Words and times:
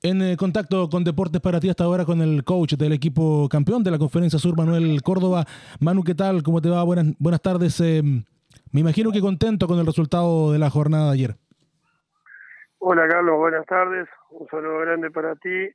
En 0.00 0.22
eh, 0.22 0.36
contacto 0.36 0.88
con 0.88 1.02
Deportes 1.02 1.40
para 1.40 1.58
ti 1.58 1.68
hasta 1.68 1.82
ahora 1.82 2.04
con 2.04 2.22
el 2.22 2.44
coach 2.44 2.74
del 2.74 2.92
equipo 2.92 3.48
campeón 3.48 3.82
de 3.82 3.90
la 3.90 3.98
Conferencia 3.98 4.38
Sur, 4.38 4.56
Manuel 4.56 5.02
Córdoba. 5.02 5.44
Manu, 5.80 6.04
¿qué 6.04 6.14
tal? 6.14 6.44
¿Cómo 6.44 6.62
te 6.62 6.68
va? 6.68 6.84
Buenas, 6.84 7.06
buenas 7.18 7.42
tardes. 7.42 7.80
Eh, 7.80 8.00
me 8.70 8.80
imagino 8.80 9.10
que 9.10 9.20
contento 9.20 9.66
con 9.66 9.76
el 9.80 9.86
resultado 9.86 10.52
de 10.52 10.60
la 10.60 10.70
jornada 10.70 11.06
de 11.06 11.12
ayer. 11.14 11.34
Hola 12.78 13.08
Carlos, 13.08 13.38
buenas 13.38 13.66
tardes. 13.66 14.08
Un 14.30 14.46
saludo 14.46 14.78
grande 14.78 15.10
para 15.10 15.34
ti, 15.34 15.68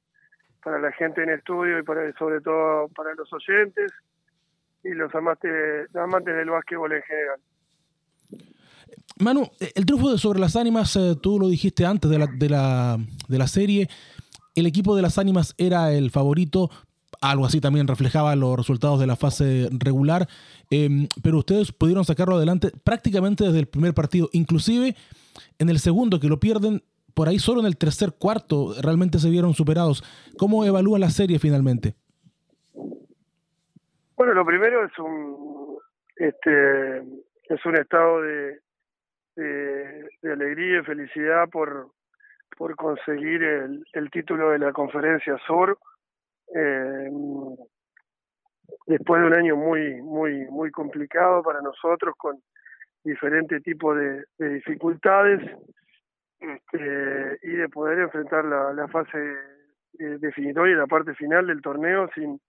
para 0.64 0.80
la 0.80 0.94
gente 0.94 1.22
en 1.22 1.32
estudio 1.32 1.80
y 1.80 1.84
para 1.84 2.10
sobre 2.14 2.40
todo 2.40 2.88
para 2.96 3.14
los 3.16 3.28
oyentes 3.34 3.92
y 4.86 4.92
los 4.92 5.14
amantes, 5.14 5.94
amantes 5.96 6.34
del 6.34 6.50
básquetbol 6.50 6.94
en 6.94 7.02
general. 7.02 7.40
Manu, 9.20 9.48
el 9.76 9.86
triunfo 9.86 10.18
sobre 10.18 10.40
las 10.40 10.56
ánimas, 10.56 10.96
eh, 10.96 11.16
tú 11.22 11.40
lo 11.40 11.48
dijiste 11.48 11.86
antes 11.86 12.10
de 12.10 12.18
la, 12.18 12.28
de 12.28 12.50
la, 12.50 12.98
de 13.28 13.38
la 13.38 13.48
serie, 13.48 13.88
el 14.56 14.66
equipo 14.66 14.96
de 14.96 15.02
las 15.02 15.18
ánimas 15.18 15.56
era 15.58 15.92
el 15.92 16.12
favorito, 16.12 16.70
algo 17.22 17.46
así 17.46 17.62
también 17.62 17.88
reflejaba 17.88 18.36
los 18.36 18.56
resultados 18.58 19.00
de 19.00 19.08
la 19.08 19.16
fase 19.16 19.70
regular, 19.72 20.28
em, 20.70 21.08
pero 21.24 21.40
ustedes 21.40 21.72
pudieron 21.72 22.06
sacarlo 22.06 22.36
adelante 22.36 22.72
prácticamente 22.84 23.44
desde 23.44 23.60
el 23.60 23.68
primer 23.68 23.94
partido, 23.94 24.30
inclusive 24.34 24.96
en 25.60 25.70
el 25.70 25.80
segundo 25.80 26.20
que 26.20 26.28
lo 26.28 26.40
pierden, 26.40 26.84
por 27.14 27.30
ahí 27.30 27.40
solo 27.40 27.62
en 27.62 27.68
el 27.68 27.78
tercer 27.78 28.14
cuarto 28.14 28.74
realmente 28.82 29.20
se 29.20 29.30
vieron 29.30 29.54
superados. 29.54 30.04
¿Cómo 30.38 30.66
evalúa 30.66 30.98
la 30.98 31.10
serie 31.10 31.40
finalmente? 31.40 31.96
Bueno, 34.16 34.34
lo 34.34 34.46
primero 34.46 34.86
es 34.86 34.98
un 35.00 35.78
este 36.16 37.00
es 37.50 37.66
un 37.66 37.76
estado 37.76 38.22
de, 38.22 38.60
de, 39.36 40.32
alegría 40.32 40.80
y 40.80 40.84
felicidad 40.84 41.50
por, 41.52 41.90
por 42.58 42.76
conseguir 42.76 43.44
el, 43.44 43.86
el 43.94 44.10
título 44.12 44.52
de 44.52 44.60
la 44.60 44.72
Conferencia 44.72 45.38
Sur. 45.46 45.78
Eh, 46.56 47.10
después 48.88 49.22
de 49.22 49.28
un 49.28 49.34
año 49.34 49.56
muy 49.56 50.02
muy 50.02 50.46
muy 50.50 50.72
complicado 50.72 51.42
para 51.42 51.62
nosotros 51.62 52.16
con 52.18 52.42
diferentes 53.04 53.62
tipos 53.64 53.98
de, 53.98 54.26
dificultades 54.38 55.42
este, 56.40 57.40
y 57.44 57.52
de 57.52 57.70
poder 57.70 58.00
enfrentar 58.00 58.46
la, 58.46 58.88
fase 58.88 59.18
eh, 60.00 60.18
definitoria 60.20 60.74
y 60.74 60.78
la 60.78 60.88
parte 60.88 61.14
final 61.16 61.48
del 61.48 61.62
torneo 61.62 62.10
sin 62.14 62.40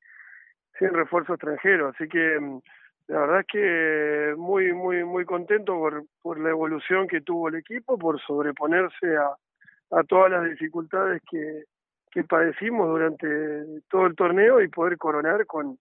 sin 0.79 0.92
refuerzo 0.92 1.34
extranjero 1.34 1.89
así 1.89 2.09
que 2.09 2.39
mm, 2.39 2.61
la 3.07 3.20
verdad 3.20 3.41
es 3.41 3.47
que 3.47 4.34
muy, 4.36 4.73
muy, 4.73 5.05
muy 5.05 5.25
contento 5.27 5.75
por, 5.75 6.05
por 6.23 6.41
la 6.41 6.51
evolución 6.51 7.07
que 7.07 7.20
tuvo 7.20 7.48
el 7.48 7.57
equipo, 7.57 7.98
por 7.98 8.19
sobreponerse 8.20 9.17
a, 9.17 9.36
a 9.97 10.03
todas 10.05 10.31
las 10.31 10.45
dificultades 10.50 11.23
que, 11.31 11.64
que 12.11 12.25
padecimos 12.25 12.89
durante 12.89 13.27
todo 13.89 14.06
el 14.06 14.14
torneo 14.14 14.61
y 14.61 14.69
poder 14.69 14.98
coronar 14.98 15.47
con, 15.47 15.78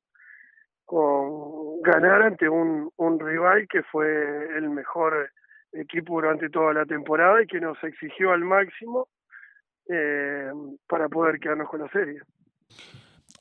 con 0.86 1.81
ganar 1.81 2.22
ante 2.23 2.47
un, 2.47 2.92
un 2.97 3.20
rival 3.20 3.67
que 3.67 3.83
fue 3.83 4.58
el 4.58 4.70
mejor 4.70 5.30
equipo 5.72 6.16
durante 6.16 6.50
toda 6.50 6.73
la 6.73 6.86
temporada 6.86 7.42
y 7.42 7.47
que 7.47 7.59
nos 7.59 7.81
exigió 7.83 8.31
al 8.31 8.42
máximo 8.42 9.08
eh, 9.89 10.52
para 10.88 11.09
poder 11.09 11.39
quedarnos 11.39 11.70
con 11.70 11.81
la 11.81 11.89
serie. 11.89 12.22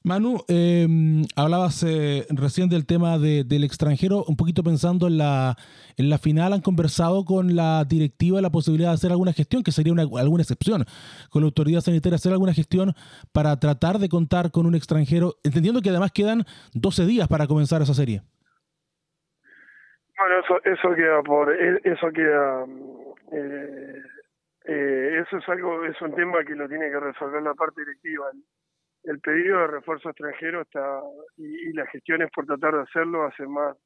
Manu, 0.04 0.38
em, 0.48 1.22
hablabas 1.36 1.84
eh, 1.84 2.26
recién 2.30 2.68
del 2.68 2.86
tema 2.86 3.18
del 3.18 3.62
extranjero, 3.62 4.24
un 4.26 4.36
poquito 4.36 4.64
pensando 4.64 5.06
en 5.06 5.16
la, 5.16 5.54
en 5.96 6.10
la 6.10 6.18
final, 6.18 6.52
¿han 6.52 6.60
conversado 6.60 7.24
con 7.24 7.54
la 7.54 7.84
directiva 7.84 8.40
la 8.40 8.50
posibilidad 8.50 8.90
de 8.90 8.94
hacer 8.94 9.12
alguna 9.12 9.32
gestión, 9.32 9.62
que 9.62 9.70
sería 9.70 9.92
una, 9.92 10.02
alguna 10.02 10.42
excepción, 10.42 10.84
con 11.30 11.42
la 11.42 11.46
autoridad 11.46 11.82
sanitaria, 11.82 12.16
hacer 12.16 12.32
alguna 12.32 12.52
gestión 12.52 12.94
para 13.32 13.54
tratar 13.60 13.98
de 13.98 14.08
contar 14.08 14.50
con 14.50 14.66
un 14.66 14.74
extranjero, 14.74 15.34
entendiendo 15.44 15.80
que 15.80 15.90
además 15.90 16.10
quedan 16.10 16.42
12 16.74 17.06
días 17.06 17.28
para 17.28 17.46
comenzar 17.46 17.80
esa 17.80 17.94
serie? 17.94 18.22
Bueno, 20.18 20.40
eso, 20.44 20.64
eso 20.64 20.94
queda 20.96 21.22
por, 21.22 21.54
e, 21.54 21.80
eso 21.84 22.10
queda, 22.12 22.64
eh, 23.30 24.02
eh, 24.64 25.22
eso 25.22 25.36
es 25.38 25.48
algo, 25.48 25.84
es 25.84 26.00
un 26.02 26.12
tema 26.16 26.44
que 26.44 26.56
lo 26.56 26.68
tiene 26.68 26.90
que 26.90 26.98
resolver 26.98 27.40
la 27.40 27.54
parte 27.54 27.82
directiva 27.82 28.26
el 29.04 29.20
pedido 29.20 29.60
de 29.60 29.66
refuerzo 29.66 30.10
extranjero 30.10 30.62
está 30.62 31.00
y, 31.36 31.72
las 31.72 31.88
gestiones 31.90 32.30
por 32.34 32.46
tratar 32.46 32.74
de 32.74 32.82
hacerlo 32.82 33.24
hace 33.24 33.46
más, 33.46 33.76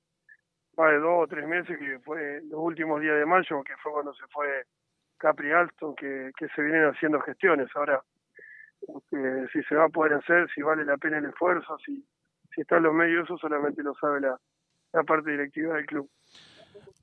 más 0.77 0.91
de 0.91 0.99
dos 0.99 1.25
o 1.25 1.27
tres 1.27 1.47
meses, 1.47 1.79
que 1.79 1.99
fue 2.01 2.41
los 2.43 2.61
últimos 2.61 3.01
días 3.01 3.19
de 3.19 3.27
mayo, 3.27 3.63
que 3.65 3.77
fue 3.83 3.93
cuando 3.93 4.15
se 4.15 4.27
fue 4.29 4.65
Capri 5.19 5.53
Alston, 5.53 5.95
que, 5.97 6.31
que 6.37 6.49
se 6.49 6.63
vienen 6.63 6.91
haciendo 6.91 7.21
gestiones. 7.21 7.69
Ahora, 7.75 8.03
este, 8.81 9.49
si 9.49 9.63
se 9.65 9.75
va 9.75 9.85
a 9.85 9.89
poder 9.89 10.15
hacer, 10.15 10.49
si 10.55 10.63
vale 10.63 10.85
la 10.85 10.97
pena 10.97 11.19
el 11.19 11.27
esfuerzo, 11.27 11.79
si, 11.79 12.05
si 12.55 12.61
están 12.61 12.83
los 12.83 12.93
medios, 12.93 13.25
eso 13.25 13.39
solamente 13.39 13.83
lo 13.83 13.95
sabe 13.95 14.21
la, 14.21 14.39
la 14.93 15.03
parte 15.05 15.31
directiva 15.31 15.77
del 15.77 15.87
club. 15.87 16.11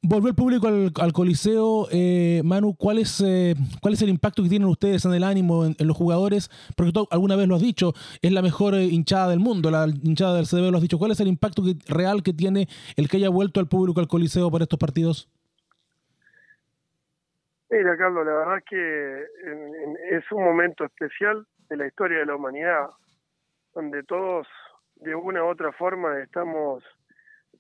Volvió 0.06 0.28
el 0.28 0.36
público 0.36 0.68
al, 0.68 1.14
Coliseo. 1.14 1.88
Eh, 1.90 2.42
Manu, 2.44 2.76
¿cuál 2.76 3.00
es, 3.00 3.24
eh, 3.26 3.56
¿cuál 3.82 3.94
es 3.94 4.02
el 4.02 4.10
impacto 4.10 4.44
que 4.44 4.50
tienen 4.50 4.68
ustedes 4.68 5.06
en 5.06 5.14
el 5.14 5.24
ánimo, 5.24 5.64
en, 5.66 5.76
los 5.80 5.96
jugadores? 5.96 6.50
Porque 6.76 6.92
tú 6.92 7.08
alguna 7.10 7.38
vez 7.38 7.48
lo 7.48 7.56
has 7.56 7.62
dicho, 7.62 7.94
es 8.22 8.34
la 8.34 8.42
mejor 8.42 8.76
eh, 8.76 8.84
hinchada 8.84 9.30
del 9.30 9.40
mundo, 9.40 9.72
la 9.72 9.88
hinchada 9.88 10.36
del 10.36 10.46
CDB 10.46 10.72
lo 10.72 10.76
has 10.76 10.82
dicho. 10.82 10.98
¿Cuál 11.00 11.12
es 11.12 11.22
el 11.22 11.30
impacto 11.30 11.64
real 11.88 12.22
que 12.22 12.34
tiene 12.34 12.68
el 12.98 13.08
que 13.08 13.16
haya 13.16 13.30
vuelto 13.30 13.62
al 13.62 13.70
público 13.70 14.02
al 14.02 14.10
Coliseo 14.10 14.52
para 14.52 14.64
estos 14.64 14.78
partidos? 14.78 15.30
Mira, 17.70 17.96
Carlos, 17.96 18.26
la 18.26 18.34
verdad 18.34 18.58
es 18.58 18.66
que 18.66 20.18
es 20.18 20.32
un 20.34 20.44
momento 20.44 20.84
especial 20.84 21.48
de 21.70 21.78
la 21.78 21.88
historia 21.88 22.20
de 22.20 22.26
la 22.26 22.36
humanidad, 22.36 22.88
donde 23.74 24.04
todos 24.04 24.48
de 24.98 25.16
una 25.16 25.46
u 25.46 25.48
otra 25.48 25.72
forma 25.72 26.20
estamos 26.20 26.84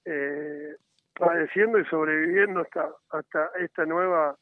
eh, 0.04 0.76
padeciendo 1.16 1.80
y 1.80 1.86
sobreviviendo 1.86 2.62
hasta 2.62 2.90
hasta 3.12 3.52
esta 3.60 3.86
nueva 3.86 4.36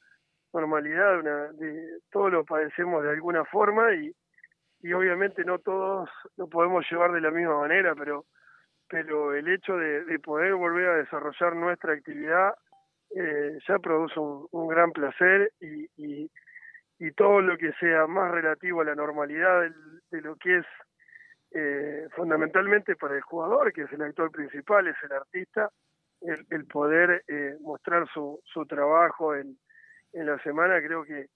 normalidad 0.54 1.24
de 1.54 2.00
todos 2.12 2.32
lo 2.32 2.46
padecemos 2.46 3.04
de 3.04 3.12
alguna 3.12 3.46
forma 3.46 3.94
y 3.94 4.12
y 4.84 4.94
obviamente 4.94 5.44
no 5.44 5.60
todos 5.60 6.10
lo 6.38 6.48
podemos 6.48 6.86
llevar 6.90 7.12
de 7.12 7.22
la 7.22 7.32
misma 7.32 7.60
manera 7.60 7.94
pero 7.96 8.26
pero 8.88 9.34
el 9.34 9.48
hecho 9.48 9.78
de, 9.78 10.04
de 10.04 10.20
poder 10.20 10.54
volver 10.56 10.90
a 10.90 10.96
desarrollar 10.98 11.56
nuestra 11.56 11.94
actividad 11.94 12.54
eh, 13.16 13.58
ya 13.68 13.80
produce 13.80 14.20
un, 14.20 14.68
gran 14.68 14.92
placer 14.92 15.52
y, 15.60 15.88
y, 15.98 16.30
todo 17.16 17.42
lo 17.42 17.58
que 17.58 17.74
sea 17.74 18.08
más 18.08 18.32
relativo 18.32 18.82
a 18.82 18.86
la 18.86 18.96
normalidad 18.96 19.62
de, 19.62 19.72
de 20.12 20.22
lo 20.22 20.36
que 20.38 20.58
es 20.58 20.66
eh, 21.54 22.08
fundamentalmente 22.16 22.96
para 22.96 23.16
el 23.16 23.22
jugador, 23.22 23.74
que 23.74 23.82
es 23.82 23.92
el 23.92 24.02
actor 24.02 24.32
principal, 24.32 24.88
es 24.88 24.96
el 25.04 25.12
artista, 25.12 25.70
el, 26.22 26.66
poder 26.66 27.24
eh, 27.28 27.56
mostrar 27.62 28.08
su, 28.14 28.40
su 28.46 28.66
trabajo 28.66 29.36
en, 29.36 29.58
en 30.14 30.26
la 30.26 30.38
semana, 30.44 30.80
creo 30.82 31.04
que, 31.04 31.28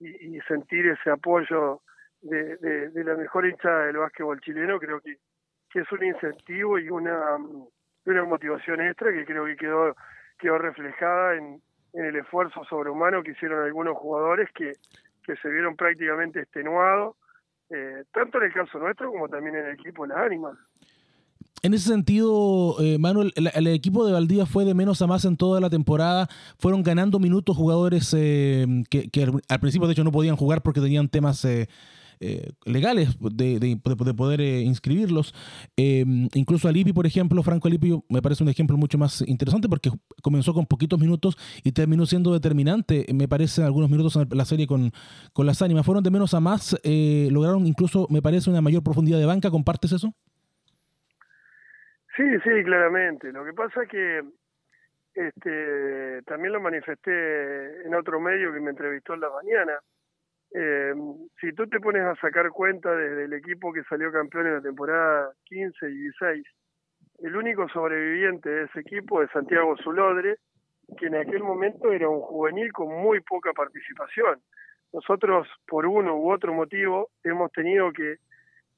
y, 0.00 0.38
sentir 0.42 0.86
ese 0.86 1.10
apoyo 1.10 1.80
de, 2.20 2.56
de, 2.56 3.04
la 3.04 3.14
mejor 3.14 3.46
hinchada 3.46 3.86
del 3.86 3.98
básquetbol 3.98 4.40
chileno, 4.40 4.78
creo 4.78 5.00
que, 5.00 5.16
que 5.70 5.80
es 5.80 5.92
un 5.92 6.04
incentivo 6.04 6.78
y 6.78 6.90
una, 6.90 7.36
una 8.04 8.24
motivación 8.24 8.80
extra 8.80 9.12
que 9.12 9.24
creo 9.24 9.46
que 9.46 9.56
quedó, 9.56 9.94
quedó 10.38 10.58
reflejada 10.58 11.36
en, 11.36 11.62
en 11.94 12.04
el 12.04 12.16
esfuerzo 12.16 12.64
sobrehumano 12.64 13.22
que 13.22 13.30
hicieron 13.32 13.64
algunos 13.64 13.96
jugadores 13.96 14.50
que, 14.54 14.72
que 15.24 15.36
se 15.36 15.48
vieron 15.48 15.76
prácticamente 15.76 16.40
extenuados, 16.40 17.16
eh, 17.70 18.04
tanto 18.12 18.38
en 18.38 18.44
el 18.44 18.52
caso 18.52 18.78
nuestro 18.78 19.10
como 19.10 19.28
también 19.28 19.56
en 19.56 19.66
el 19.66 19.74
equipo 19.74 20.06
las 20.06 20.18
ánimas. 20.18 20.58
En 21.62 21.72
ese 21.72 21.88
sentido, 21.88 22.76
eh, 22.80 22.98
Manuel, 22.98 23.32
el, 23.36 23.66
equipo 23.68 24.04
de 24.04 24.12
Valdivia 24.12 24.44
fue 24.44 24.66
de 24.66 24.74
menos 24.74 25.00
a 25.00 25.06
más 25.06 25.24
en 25.24 25.38
toda 25.38 25.60
la 25.60 25.70
temporada. 25.70 26.28
Fueron 26.58 26.82
ganando 26.82 27.18
minutos 27.18 27.56
jugadores 27.56 28.14
eh, 28.14 28.66
que, 28.90 29.08
al 29.48 29.60
principio, 29.60 29.88
de 29.88 29.92
hecho, 29.92 30.04
no 30.04 30.12
podían 30.12 30.36
jugar 30.36 30.62
porque 30.62 30.82
tenían 30.82 31.08
temas 31.08 31.42
eh, 31.46 31.66
legales 32.66 33.16
de, 33.18 33.80
poder 34.14 34.40
inscribirlos. 34.42 35.34
incluso 35.76 36.68
Alipi, 36.68 36.92
por 36.92 37.06
ejemplo, 37.06 37.42
Franco 37.42 37.68
Alipi 37.68 37.98
me 38.10 38.20
parece 38.20 38.42
un 38.42 38.50
ejemplo 38.50 38.76
mucho 38.76 38.98
más 38.98 39.24
interesante 39.26 39.66
porque 39.66 39.90
comenzó 40.22 40.52
con 40.52 40.66
poquitos 40.66 41.00
minutos 41.00 41.36
y 41.62 41.72
terminó 41.72 42.04
siendo 42.04 42.32
determinante, 42.34 43.06
me 43.14 43.26
parece, 43.26 43.62
algunos 43.62 43.88
minutos 43.88 44.16
en 44.16 44.28
la 44.30 44.44
serie 44.44 44.66
con, 44.66 44.92
con 45.32 45.46
las 45.46 45.62
ánimas. 45.62 45.86
Fueron 45.86 46.04
de 46.04 46.10
menos 46.10 46.34
a 46.34 46.40
más, 46.40 46.76
lograron 46.84 47.66
incluso, 47.66 48.06
me 48.10 48.20
parece, 48.20 48.50
una 48.50 48.60
mayor 48.60 48.82
profundidad 48.82 49.18
de 49.18 49.24
banca. 49.24 49.50
¿Compartes 49.50 49.92
eso? 49.92 50.14
Sí, 52.16 52.22
sí, 52.44 52.64
claramente. 52.64 53.32
Lo 53.32 53.44
que 53.44 53.52
pasa 53.52 53.82
es 53.82 53.88
que 53.88 54.22
este, 55.14 56.22
también 56.22 56.52
lo 56.52 56.60
manifesté 56.60 57.86
en 57.86 57.94
otro 57.94 58.20
medio 58.20 58.52
que 58.52 58.60
me 58.60 58.70
entrevistó 58.70 59.14
en 59.14 59.20
la 59.20 59.30
mañana. 59.30 59.80
Eh, 60.52 60.94
si 61.40 61.52
tú 61.52 61.66
te 61.66 61.80
pones 61.80 62.02
a 62.02 62.14
sacar 62.16 62.50
cuenta 62.50 62.94
desde 62.94 63.24
el 63.24 63.32
equipo 63.32 63.72
que 63.72 63.82
salió 63.84 64.12
campeón 64.12 64.46
en 64.46 64.54
la 64.54 64.60
temporada 64.60 65.32
15 65.44 65.90
y 65.90 65.94
16, 65.94 66.46
el 67.22 67.36
único 67.36 67.68
sobreviviente 67.68 68.48
de 68.48 68.64
ese 68.64 68.80
equipo 68.80 69.22
es 69.22 69.30
Santiago 69.30 69.76
Zulodre, 69.82 70.36
que 70.98 71.06
en 71.06 71.16
aquel 71.16 71.42
momento 71.42 71.92
era 71.92 72.08
un 72.08 72.20
juvenil 72.20 72.72
con 72.72 72.88
muy 72.88 73.20
poca 73.20 73.52
participación. 73.52 74.40
nosotros 74.92 75.48
por 75.66 75.86
uno 75.86 76.16
u 76.16 76.30
otro 76.30 76.54
motivo 76.54 77.10
hemos 77.24 77.50
tenido 77.50 77.92
que, 77.92 78.18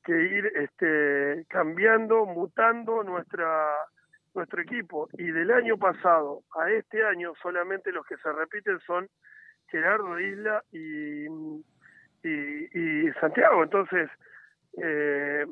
que 0.06 0.12
ir 0.12 0.46
este, 0.54 1.44
cambiando, 1.48 2.24
mutando 2.24 3.02
nuestra 3.02 3.74
nuestro 4.34 4.60
equipo 4.60 5.08
y 5.14 5.30
del 5.30 5.50
año 5.50 5.78
pasado 5.78 6.42
a 6.54 6.70
este 6.70 7.02
año 7.04 7.32
solamente 7.42 7.90
los 7.90 8.06
que 8.06 8.18
se 8.18 8.30
repiten 8.32 8.78
son 8.80 9.08
Gerardo 9.68 10.20
Isla 10.20 10.62
y, 10.70 11.26
y, 12.22 13.10
Santiago. 13.18 13.62
Entonces, 13.62 14.10
eh, 14.82 15.46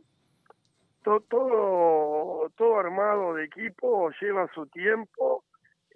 todo, 1.03 2.51
todo 2.57 2.79
armado 2.79 3.35
de 3.35 3.45
equipo 3.45 4.11
lleva 4.21 4.49
su 4.55 4.67
tiempo 4.67 5.45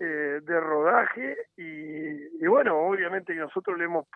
eh, 0.00 0.40
de 0.42 0.60
rodaje 0.60 1.36
y, 1.56 2.46
bueno, 2.46 2.78
obviamente 2.78 3.34
nosotros 3.34 3.76
le 3.78 3.84
hemos, 3.84 4.06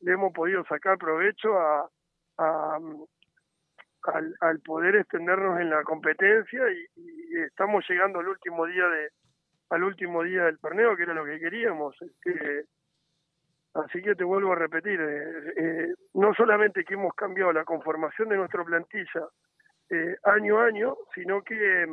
le 0.00 0.12
hemos 0.12 0.32
podido 0.32 0.64
sacar 0.64 0.98
provecho 0.98 1.58
a, 1.58 1.88
al, 4.40 4.60
poder 4.60 4.96
extendernos 4.96 5.60
en 5.60 5.70
la 5.70 5.82
competencia 5.82 6.62
y, 6.70 7.40
estamos 7.44 7.84
llegando 7.88 8.18
al 8.18 8.28
último 8.28 8.66
día 8.66 8.86
de 8.88 9.08
al 9.70 9.84
último 9.84 10.22
día 10.24 10.44
del 10.44 10.58
torneo 10.58 10.96
que 10.96 11.04
era 11.04 11.14
lo 11.14 11.24
que 11.24 11.38
queríamos 11.38 11.96
este, 12.02 12.64
así 13.74 14.02
que 14.02 14.16
te 14.16 14.24
vuelvo 14.24 14.52
a 14.52 14.56
repetir 14.56 15.00
eh, 15.00 15.52
eh, 15.56 15.94
no 16.14 16.34
solamente 16.34 16.84
que 16.84 16.94
hemos 16.94 17.14
cambiado 17.14 17.52
la 17.52 17.64
conformación 17.64 18.28
de 18.30 18.36
nuestra 18.36 18.64
plantilla 18.64 19.28
eh, 19.90 20.16
año 20.24 20.58
a 20.58 20.66
año 20.66 20.96
sino 21.14 21.42
que 21.42 21.86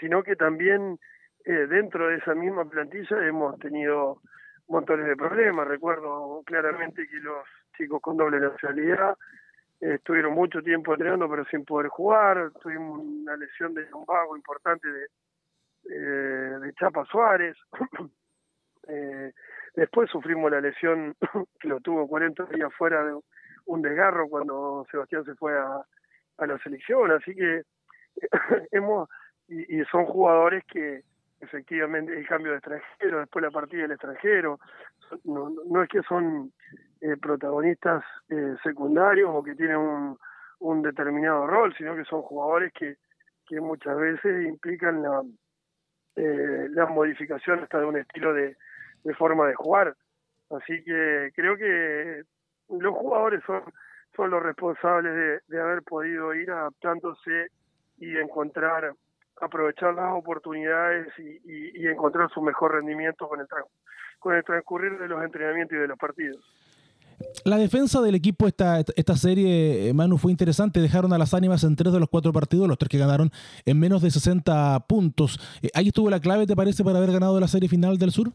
sino 0.00 0.22
que 0.22 0.36
también 0.36 0.98
dentro 1.44 2.08
de 2.08 2.16
esa 2.16 2.34
misma 2.34 2.64
plantilla 2.68 3.26
hemos 3.26 3.58
tenido 3.58 4.22
montones 4.70 5.06
de 5.06 5.16
problemas. 5.16 5.68
Recuerdo 5.68 6.42
claramente 6.46 7.06
que 7.08 7.16
los 7.16 7.44
chicos 7.76 8.00
con 8.00 8.16
doble 8.16 8.40
nacionalidad 8.40 9.16
estuvieron 9.80 10.34
mucho 10.34 10.62
tiempo 10.62 10.92
entrenando 10.92 11.28
pero 11.28 11.44
sin 11.46 11.64
poder 11.64 11.88
jugar, 11.88 12.52
tuvimos 12.62 13.00
una 13.00 13.36
lesión 13.36 13.74
de 13.74 13.86
un 13.94 14.04
vago 14.04 14.36
importante 14.36 14.88
de, 14.88 15.06
eh, 15.90 16.58
de 16.60 16.72
Chapa 16.74 17.04
Suárez, 17.06 17.56
eh, 18.88 19.32
después 19.74 20.10
sufrimos 20.10 20.50
la 20.50 20.60
lesión 20.60 21.16
que 21.60 21.68
lo 21.68 21.80
tuvo 21.80 22.06
40 22.06 22.44
días 22.46 22.72
fuera 22.74 23.04
de 23.04 23.18
un 23.66 23.82
desgarro 23.82 24.28
cuando 24.28 24.86
Sebastián 24.90 25.24
se 25.24 25.34
fue 25.34 25.58
a, 25.58 25.84
a 26.38 26.46
la 26.46 26.58
selección, 26.58 27.10
así 27.12 27.34
que 27.34 27.62
hemos 28.72 29.08
y, 29.48 29.80
y 29.80 29.84
son 29.86 30.04
jugadores 30.06 30.64
que 30.66 31.02
efectivamente 31.40 32.16
el 32.16 32.26
cambio 32.26 32.52
de 32.52 32.58
extranjero, 32.58 33.20
después 33.20 33.42
la 33.42 33.50
partida 33.50 33.82
del 33.82 33.92
extranjero, 33.92 34.58
no, 35.24 35.50
no 35.66 35.82
es 35.82 35.88
que 35.88 36.02
son 36.02 36.52
eh, 37.00 37.16
protagonistas 37.16 38.04
eh, 38.28 38.56
secundarios 38.62 39.30
o 39.32 39.42
que 39.42 39.54
tienen 39.54 39.76
un, 39.76 40.18
un, 40.60 40.82
determinado 40.82 41.46
rol, 41.46 41.74
sino 41.76 41.96
que 41.96 42.04
son 42.04 42.22
jugadores 42.22 42.72
que, 42.72 42.96
que 43.46 43.60
muchas 43.60 43.96
veces 43.96 44.46
implican 44.46 45.02
la, 45.02 45.22
eh, 46.16 46.68
la 46.70 46.86
modificación 46.86 47.60
hasta 47.60 47.80
de 47.80 47.86
un 47.86 47.96
estilo 47.96 48.34
de, 48.34 48.56
de 49.04 49.14
forma 49.14 49.46
de 49.48 49.54
jugar. 49.54 49.96
Así 50.50 50.82
que 50.84 51.30
creo 51.34 51.56
que 51.56 52.22
los 52.68 52.94
jugadores 52.94 53.42
son, 53.46 53.62
son 54.14 54.30
los 54.30 54.42
responsables 54.42 55.14
de, 55.14 55.40
de 55.48 55.60
haber 55.62 55.82
podido 55.82 56.34
ir 56.34 56.50
adaptándose 56.50 57.48
y 57.98 58.16
encontrar, 58.16 58.92
aprovechar 59.40 59.94
las 59.94 60.12
oportunidades 60.12 61.08
y, 61.18 61.82
y, 61.82 61.86
encontrar 61.86 62.30
su 62.30 62.42
mejor 62.42 62.74
rendimiento 62.74 63.28
con 63.28 63.40
el, 63.40 63.46
con 64.18 64.36
el 64.36 64.44
transcurrir 64.44 64.98
de 64.98 65.08
los 65.08 65.22
entrenamientos 65.22 65.76
y 65.76 65.80
de 65.80 65.88
los 65.88 65.98
partidos. 65.98 66.44
La 67.44 67.58
defensa 67.58 68.00
del 68.00 68.14
equipo 68.14 68.46
esta, 68.46 68.80
esta 68.80 69.14
serie, 69.14 69.88
eh, 69.88 69.94
Manu, 69.94 70.16
fue 70.16 70.30
interesante. 70.30 70.80
Dejaron 70.80 71.12
a 71.12 71.18
las 71.18 71.34
ánimas 71.34 71.64
en 71.64 71.76
tres 71.76 71.92
de 71.92 72.00
los 72.00 72.08
cuatro 72.08 72.32
partidos, 72.32 72.66
los 72.66 72.78
tres 72.78 72.88
que 72.88 72.98
ganaron 72.98 73.30
en 73.66 73.78
menos 73.78 74.02
de 74.02 74.10
60 74.10 74.80
puntos. 74.88 75.38
Eh, 75.62 75.68
¿Ahí 75.74 75.88
estuvo 75.88 76.08
la 76.08 76.20
clave, 76.20 76.46
te 76.46 76.56
parece, 76.56 76.82
para 76.82 76.98
haber 76.98 77.12
ganado 77.12 77.38
la 77.38 77.48
serie 77.48 77.68
final 77.68 77.98
del 77.98 78.10
Sur? 78.10 78.28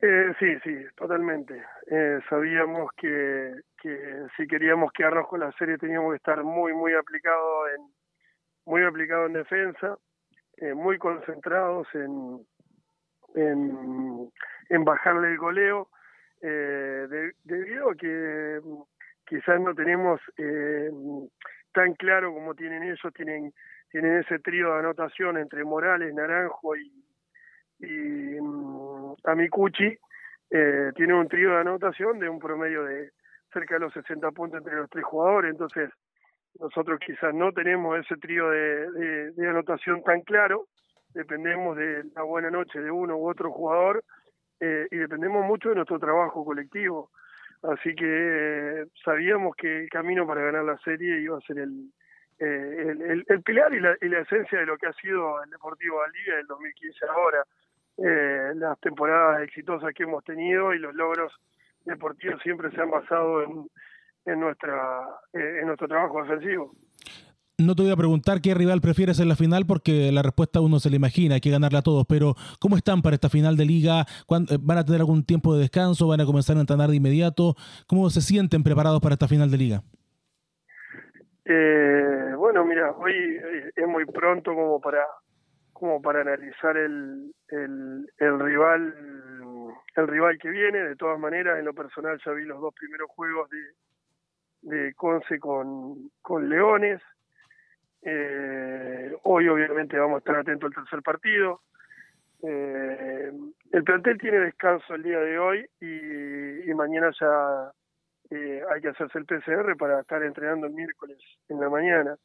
Eh, 0.00 0.32
sí, 0.38 0.46
sí, 0.62 0.76
totalmente. 0.96 1.62
sabíamos 2.28 2.90
que, 2.96 3.54
que 3.80 4.26
si 4.36 4.46
queríamos 4.46 4.92
quedarnos 4.92 5.28
con 5.28 5.40
la 5.40 5.52
serie 5.52 5.78
teníamos 5.78 6.12
que 6.12 6.16
estar 6.16 6.42
muy, 6.42 6.74
muy 6.74 6.92
aplicado 6.94 7.68
en, 7.68 7.82
muy 8.66 8.82
aplicado 8.84 9.26
en 9.26 9.34
defensa, 9.34 9.96
muy 10.74 10.98
concentrados 10.98 11.86
en, 11.94 12.46
en, 13.34 14.30
en 14.70 14.84
bajarle 14.84 15.32
el 15.32 15.38
goleo 15.38 15.88
eh, 16.46 17.32
debido 17.44 17.90
a 17.90 17.94
que 17.94 18.60
mm, 18.62 18.82
quizás 19.26 19.60
no 19.60 19.74
tenemos 19.74 20.20
eh, 20.36 20.90
tan 21.72 21.94
claro 21.94 22.34
como 22.34 22.54
tienen 22.54 22.82
ellos, 22.82 23.00
tienen, 23.14 23.52
tienen 23.90 24.18
ese 24.18 24.38
trío 24.40 24.72
de 24.72 24.80
anotación 24.80 25.38
entre 25.38 25.64
Morales, 25.64 26.12
Naranjo 26.14 26.76
y, 26.76 26.92
y 27.78 28.40
mm, 28.40 29.14
Amicucci, 29.24 29.98
eh, 30.50 30.92
tiene 30.94 31.14
un 31.14 31.28
trío 31.28 31.52
de 31.52 31.60
anotación 31.60 32.18
de 32.18 32.28
un 32.28 32.38
promedio 32.38 32.84
de 32.84 33.10
cerca 33.52 33.74
de 33.76 33.80
los 33.80 33.92
60 33.94 34.30
puntos 34.32 34.58
entre 34.58 34.76
los 34.76 34.90
tres 34.90 35.04
jugadores, 35.04 35.50
entonces 35.50 35.88
nosotros 36.60 37.00
quizás 37.04 37.34
no 37.34 37.52
tenemos 37.52 37.98
ese 37.98 38.16
trío 38.16 38.50
de, 38.50 39.32
de 39.32 39.48
anotación 39.48 40.02
tan 40.02 40.22
claro, 40.22 40.66
dependemos 41.14 41.76
de 41.76 42.04
la 42.14 42.22
buena 42.22 42.50
noche 42.50 42.80
de 42.80 42.90
uno 42.90 43.16
u 43.16 43.28
otro 43.28 43.50
jugador, 43.50 44.04
eh, 44.60 44.86
y 44.90 44.96
dependemos 44.96 45.44
mucho 45.44 45.70
de 45.70 45.76
nuestro 45.76 45.98
trabajo 45.98 46.44
colectivo. 46.44 47.10
Así 47.62 47.94
que 47.94 48.04
eh, 48.06 48.86
sabíamos 49.04 49.56
que 49.56 49.84
el 49.84 49.88
camino 49.88 50.26
para 50.26 50.42
ganar 50.42 50.64
la 50.64 50.78
serie 50.78 51.20
iba 51.20 51.38
a 51.38 51.40
ser 51.42 51.58
el, 51.58 51.90
eh, 52.38 52.86
el, 52.88 53.24
el, 53.26 53.42
pilar 53.42 53.72
y 53.74 53.80
la, 53.80 53.96
y 54.00 54.08
la, 54.08 54.20
esencia 54.20 54.58
de 54.58 54.66
lo 54.66 54.76
que 54.76 54.86
ha 54.86 54.92
sido 54.94 55.42
el 55.42 55.50
Deportivo 55.50 55.98
Valdivia 55.98 56.36
del 56.36 56.46
2015 56.46 57.06
ahora. 57.06 57.44
las 58.54 58.78
temporadas 58.80 59.42
exitosas 59.42 59.94
que 59.94 60.02
hemos 60.02 60.24
tenido 60.24 60.74
y 60.74 60.78
los 60.78 60.94
logros 60.94 61.32
deportivos 61.84 62.42
siempre 62.42 62.70
se 62.70 62.80
han 62.80 62.90
basado 62.90 63.42
en, 63.42 63.68
en, 64.26 64.40
nuestra, 64.40 65.08
en 65.32 65.66
nuestro 65.66 65.88
trabajo 65.88 66.22
defensivo. 66.22 66.72
No 67.56 67.76
te 67.76 67.82
voy 67.82 67.92
a 67.92 67.96
preguntar 67.96 68.40
qué 68.40 68.52
rival 68.52 68.80
prefieres 68.80 69.20
en 69.20 69.28
la 69.28 69.36
final 69.36 69.64
porque 69.64 70.10
la 70.10 70.22
respuesta 70.22 70.60
uno 70.60 70.80
se 70.80 70.90
le 70.90 70.96
imagina, 70.96 71.36
hay 71.36 71.40
que 71.40 71.50
ganarla 71.52 71.78
a 71.78 71.82
todos, 71.82 72.04
pero 72.08 72.34
¿cómo 72.58 72.76
están 72.76 73.00
para 73.00 73.14
esta 73.14 73.28
final 73.28 73.56
de 73.56 73.64
liga? 73.64 74.00
Eh, 74.00 74.58
¿Van 74.60 74.78
a 74.78 74.84
tener 74.84 75.00
algún 75.00 75.24
tiempo 75.24 75.54
de 75.54 75.60
descanso? 75.60 76.08
¿Van 76.08 76.20
a 76.20 76.26
comenzar 76.26 76.56
a 76.56 76.60
entrenar 76.60 76.90
de 76.90 76.96
inmediato? 76.96 77.54
¿Cómo 77.86 78.10
se 78.10 78.22
sienten 78.22 78.64
preparados 78.64 79.00
para 79.00 79.12
esta 79.12 79.28
final 79.28 79.52
de 79.52 79.56
liga? 79.56 79.82
Eh, 81.44 82.32
bueno, 82.36 82.64
mira, 82.64 82.90
hoy 82.90 83.12
eh, 83.12 83.70
es 83.76 83.86
muy 83.86 84.04
pronto 84.06 84.52
como 84.52 84.80
para 84.80 85.04
como 85.72 86.00
para 86.00 86.22
analizar 86.22 86.76
el, 86.76 87.34
el, 87.48 88.10
el 88.18 88.40
rival 88.40 88.94
el 89.94 90.08
rival 90.08 90.38
que 90.38 90.50
viene. 90.50 90.78
De 90.80 90.96
todas 90.96 91.20
maneras, 91.20 91.58
en 91.58 91.66
lo 91.66 91.74
personal 91.74 92.20
ya 92.24 92.32
vi 92.32 92.44
los 92.44 92.60
dos 92.60 92.74
primeros 92.74 93.08
juegos 93.10 93.48
de, 93.50 93.58
de 94.64 94.94
Conce 94.94 95.38
con, 95.38 96.10
con 96.20 96.48
Leones. 96.48 97.00
Eh, 98.02 99.16
hoy 99.22 99.48
obviamente 99.48 99.98
vamos 99.98 100.16
a 100.16 100.18
estar 100.18 100.36
atentos 100.36 100.68
al 100.68 100.82
tercer 100.82 101.02
partido. 101.02 101.60
Eh, 102.42 103.32
el 103.72 103.84
plantel 103.84 104.18
tiene 104.18 104.38
descanso 104.40 104.94
el 104.94 105.02
día 105.02 105.18
de 105.18 105.38
hoy 105.38 105.66
y, 105.80 106.74
mañana 106.74 107.10
ya 107.18 107.72
eh, 108.30 108.62
hay 108.70 108.80
que 108.80 108.88
hacerse 108.88 109.18
el 109.18 109.26
PCR 109.26 109.76
para 109.78 110.00
estar 110.00 110.22
entrenando 110.22 110.66
el 110.66 110.74
miércoles 110.74 111.18
en 111.48 111.60
la 111.60 111.70
mañana. 111.70 112.16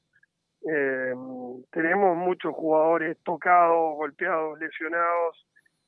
Eh, 0.67 1.13
tenemos 1.71 2.17
muchos 2.17 2.53
jugadores 2.53 3.17
tocados, 3.23 3.95
golpeados, 3.95 4.59
lesionados, 4.59 5.45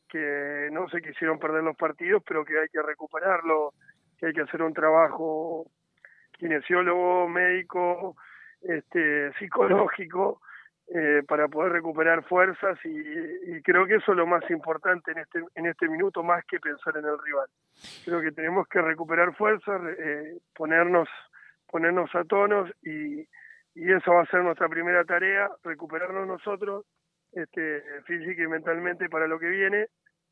que 0.08 0.70
no 0.72 0.88
se 0.89 1.01
quisieron 1.01 1.39
perder 1.39 1.63
los 1.63 1.75
partidos, 1.75 2.24
pero 2.25 2.46
que 2.46 2.60
hay 2.60 2.67
que 2.70 2.81
recuperarlo, 2.81 3.74
que 4.17 4.27
hay 4.27 4.34
que 4.34 4.41
hacer 4.41 4.62
un 4.62 4.74
trabajo 4.74 5.65
kinesiólogo, 6.41 7.29
médico, 7.29 8.17
este, 8.62 9.31
psicológico 9.33 10.41
eh, 10.88 11.21
para 11.27 11.48
poder 11.48 11.71
recuperar 11.71 12.24
fuerzas 12.24 12.77
y, 12.83 13.62
creo 13.62 13.86
que 13.86 13.95
eso 13.95 14.12
es 14.12 14.17
lo 14.17 14.25
más 14.25 14.43
importante 14.50 15.12
en 15.12 15.19
este 15.19 15.39
en 15.53 15.67
este 15.67 15.88
minuto 15.88 16.24
más 16.24 16.43
que 16.45 16.60
pensar 16.60 16.98
en 16.98 17.05
el 17.05 17.17
rival. 17.24 17.48
Creo 18.03 18.21
que 18.21 18.31
tenemos 18.31 18.67
que 18.67 18.81
recuperar 18.81 19.36
fuerzas 19.36 19.81
eh, 20.00 20.39
ponernos 20.55 21.07
ponernos 21.67 22.13
a 22.15 22.24
tonos 22.24 22.69
y, 22.81 23.21
y 23.75 23.91
eso 23.93 24.13
va 24.13 24.24
a 24.24 24.31
ser 24.31 24.43
nuestra 24.43 24.67
primera 24.67 25.05
tarea 25.05 25.50
recuperarnos 25.63 26.27
nosotros 26.27 26.86
este 27.31 27.83
física 28.05 28.43
y 28.43 28.48
mentalmente 28.48 29.10
para 29.10 29.27
lo 29.27 29.39
que 29.39 29.48
viene. 29.48 29.88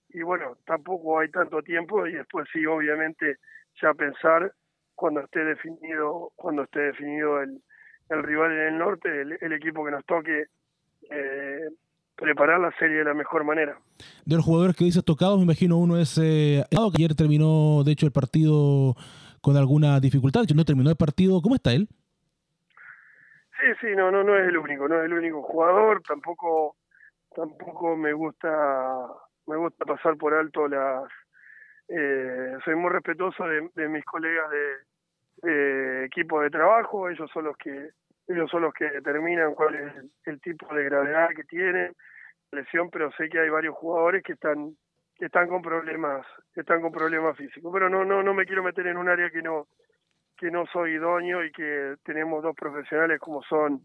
Y 0.09 0.23
bueno 0.23 0.57
tampoco 0.65 1.19
hay 1.19 1.29
tanto 1.29 1.61
tiempo 1.61 2.07
y 2.07 2.13
después 2.13 2.49
sí 2.51 2.65
obviamente 2.65 3.37
ya 3.81 3.93
pensar 3.93 4.51
cuando 4.99 5.21
esté 5.21 5.43
definido 5.43 6.31
cuando 6.35 6.63
esté 6.63 6.79
definido 6.79 7.41
el 7.41 7.61
el 8.09 8.23
rival 8.23 8.51
en 8.51 8.73
el 8.73 8.77
norte, 8.77 9.21
el, 9.21 9.53
equipo 9.53 9.85
que 9.85 9.91
nos 9.91 10.05
toque 10.05 10.45
eh, 11.09 11.69
preparar 12.15 12.59
la 12.59 12.71
serie 12.77 12.97
de 12.97 13.03
la 13.05 13.13
mejor 13.13 13.43
manera. 13.43 13.77
De 14.25 14.35
los 14.35 14.45
jugadores 14.45 14.75
que 14.75 14.85
dices 14.85 15.03
tocados, 15.03 15.37
me 15.37 15.43
imagino 15.43 15.77
uno 15.77 15.97
es 15.97 16.17
eh, 16.17 16.63
que 16.69 16.77
ayer 16.77 17.15
terminó, 17.15 17.83
de 17.83 17.91
hecho, 17.91 18.05
el 18.05 18.11
partido 18.11 18.95
con 19.41 19.55
alguna 19.57 19.99
dificultad. 19.99 20.41
De 20.41 20.45
hecho, 20.45 20.55
no 20.55 20.65
terminó 20.65 20.89
el 20.89 20.97
partido. 20.97 21.41
¿Cómo 21.41 21.55
está 21.55 21.71
él? 21.71 21.87
Sí, 23.59 23.67
sí, 23.81 23.87
no, 23.95 24.09
no, 24.11 24.23
no 24.23 24.35
es 24.37 24.47
el 24.47 24.57
único, 24.57 24.87
no 24.87 24.99
es 24.99 25.05
el 25.05 25.13
único 25.13 25.43
jugador. 25.43 26.01
Tampoco, 26.07 26.77
tampoco 27.35 27.95
me 27.95 28.13
gusta, 28.13 28.49
me 29.45 29.55
gusta 29.55 29.85
pasar 29.85 30.17
por 30.17 30.33
alto 30.33 30.67
las. 30.67 31.03
Eh, 31.89 32.57
soy 32.63 32.75
muy 32.75 32.91
respetuoso 32.91 33.45
de, 33.45 33.89
mis 33.89 34.05
colegas 34.05 34.49
de, 34.51 35.49
de 35.49 36.05
equipo 36.05 36.41
de 36.41 36.49
trabajo. 36.49 37.09
Ellos 37.09 37.29
son 37.33 37.45
los 37.45 37.57
que 37.57 37.89
ellos 38.27 38.49
son 38.51 38.61
los 38.61 38.73
que 38.73 38.85
determinan 38.91 39.55
cuál 39.55 39.73
es 39.73 39.93
el, 40.25 40.39
tipo 40.39 40.71
de 40.73 40.83
gravedad 40.83 41.29
que 41.35 41.43
tiene 41.45 41.93
lesión, 42.51 42.91
pero 42.91 43.11
sé 43.13 43.27
que 43.27 43.39
hay 43.39 43.49
varios 43.49 43.75
jugadores 43.75 44.23
que 44.23 44.33
están 44.33 44.75
que 45.15 45.25
están 45.25 45.49
con 45.49 45.61
problemas, 45.61 46.25
que 46.53 46.61
están 46.61 46.79
con 46.81 46.91
problemas 46.91 47.35
físicos, 47.35 47.71
pero 47.73 47.89
no 47.89 48.05
no 48.05 48.21
no 48.21 48.33
me 48.33 48.45
quiero 48.45 48.63
meter 48.63 48.85
en 48.87 48.97
un 48.97 49.09
área 49.09 49.31
que 49.31 49.41
no 49.41 49.67
que 50.37 50.51
no 50.51 50.65
soy 50.67 50.93
idóneo 50.93 51.43
y 51.43 51.51
que 51.51 51.95
tenemos 52.03 52.43
dos 52.43 52.55
profesionales 52.55 53.19
como 53.19 53.41
son 53.43 53.81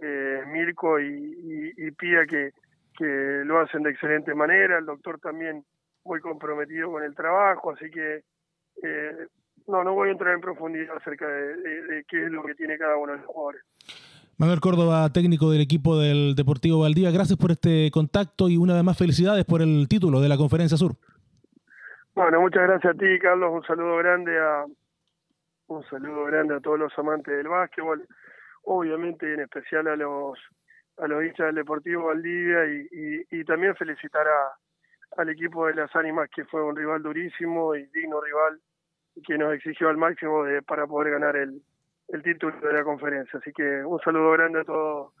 eh, 0.00 0.42
Mirko 0.46 1.00
y, 1.00 1.72
y, 1.76 1.90
Pía 1.92 2.26
que, 2.26 2.50
que 2.98 3.42
lo 3.44 3.60
hacen 3.60 3.82
de 3.82 3.90
excelente 3.90 4.34
manera, 4.34 4.76
el 4.78 4.84
doctor 4.84 5.18
también 5.20 5.64
muy 6.06 6.20
comprometido 6.20 6.90
con 6.90 7.02
el 7.02 7.14
trabajo, 7.14 7.72
así 7.72 7.90
que 7.90 8.22
eh, 8.82 9.26
no, 9.66 9.82
no 9.84 9.94
voy 9.94 10.08
a 10.08 10.12
entrar 10.12 10.34
en 10.34 10.40
profundidad 10.40 10.96
acerca 10.96 11.26
de, 11.26 12.04
qué 12.08 12.24
es 12.24 12.30
lo 12.30 12.42
que 12.44 12.54
tiene 12.54 12.78
cada 12.78 12.96
uno 12.96 13.12
de 13.12 13.18
los 13.18 13.26
jugadores. 13.26 13.62
Manuel 14.38 14.60
Córdoba, 14.60 15.08
técnico 15.12 15.50
del 15.50 15.62
equipo 15.62 15.98
del 15.98 16.34
Deportivo 16.34 16.80
Valdía, 16.80 17.10
gracias 17.10 17.38
por 17.38 17.50
este 17.50 17.90
contacto 17.90 18.48
y 18.48 18.56
una 18.58 18.74
vez 18.74 18.84
más 18.84 18.98
felicidades 18.98 19.44
por 19.44 19.62
el 19.62 19.86
título 19.88 20.20
de 20.20 20.28
la 20.28 20.36
Conferencia 20.36 20.76
Sur. 20.76 20.92
Bueno, 22.14 22.40
muchas 22.40 22.62
gracias 22.62 22.94
a 22.94 22.98
ti, 22.98 23.18
Carlos. 23.20 23.50
Un 23.52 23.62
saludo 23.64 23.96
grande 23.96 24.38
a 24.38 24.64
un 25.68 25.84
saludo 25.90 26.24
grande 26.24 26.54
a 26.54 26.60
todos 26.60 26.78
los 26.78 26.98
amantes 26.98 27.36
del 27.36 27.48
básquetbol, 27.48 28.06
obviamente 28.64 29.34
en 29.34 29.40
especial 29.40 29.88
a 29.88 29.96
los 29.96 30.38
a 30.98 31.06
los 31.08 31.24
hinchas 31.24 31.46
del 31.46 31.56
Deportivo 31.56 32.06
Valdivia 32.06 32.64
y, 32.66 33.26
y, 33.30 33.44
también 33.44 33.76
felicitar 33.76 34.26
a, 34.26 34.56
al 35.16 35.28
equipo 35.28 35.66
de 35.66 35.74
las 35.74 35.94
Ánimas 35.96 36.28
que 36.34 36.44
fue 36.44 36.62
un 36.62 36.76
rival 36.76 37.02
durísimo 37.02 37.74
y 37.74 37.86
digno 37.86 38.20
rival 38.20 38.60
que 39.24 39.38
nos 39.38 39.54
exigió 39.54 39.88
al 39.88 39.96
máximo 39.96 40.44
de, 40.44 40.62
para 40.62 40.86
poder 40.86 41.12
ganar 41.12 41.36
el, 41.36 41.62
el 42.08 42.22
título 42.22 42.58
de 42.60 42.72
la 42.72 42.84
conferencia. 42.84 43.38
Así 43.38 43.52
que 43.52 43.84
un 43.84 43.98
saludo 44.00 44.32
grande 44.32 44.60
a 44.60 44.64
todos 44.64 45.12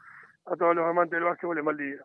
a 0.46 0.54
todos 0.54 0.76
los 0.76 0.86
amantes 0.86 1.12
del 1.12 1.24
básquetbol 1.24 1.58
en 1.58 1.64
Maldivia. 1.64 2.04